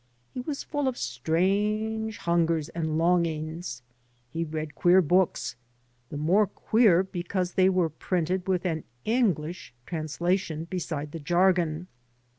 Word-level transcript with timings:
He 0.33 0.39
was 0.39 0.63
full 0.63 0.87
of 0.87 0.97
strange 0.97 2.17
hungers 2.17 2.69
and 2.69 2.97
lon^ngs. 2.99 3.83
He 4.33 4.43
read 4.43 4.73
queer 4.73 4.99
books, 4.99 5.55
the 6.09 6.17
more 6.17 6.47
queer 6.47 7.03
because 7.03 7.51
they 7.53 7.69
were 7.69 7.89
printed 7.91 8.47
with 8.47 8.65
an 8.65 8.83
English 9.05 9.75
translation 9.85 10.65
beside 10.67 11.11
the 11.11 11.19
jargon. 11.19 11.85